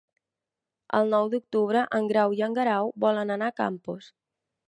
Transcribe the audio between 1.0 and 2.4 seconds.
nou d'octubre en Grau